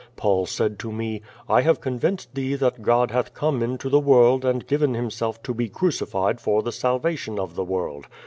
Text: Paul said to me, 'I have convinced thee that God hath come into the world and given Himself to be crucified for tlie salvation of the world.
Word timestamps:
Paul 0.15 0.47
said 0.47 0.79
to 0.79 0.91
me, 0.91 1.21
'I 1.47 1.61
have 1.61 1.79
convinced 1.79 2.33
thee 2.33 2.55
that 2.55 2.81
God 2.81 3.11
hath 3.11 3.35
come 3.35 3.61
into 3.61 3.87
the 3.87 3.99
world 3.99 4.43
and 4.43 4.65
given 4.65 4.95
Himself 4.95 5.43
to 5.43 5.53
be 5.53 5.69
crucified 5.69 6.41
for 6.41 6.63
tlie 6.63 6.73
salvation 6.73 7.37
of 7.39 7.53
the 7.53 7.63
world. 7.63 8.07